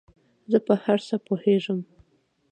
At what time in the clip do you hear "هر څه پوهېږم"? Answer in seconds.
0.83-1.79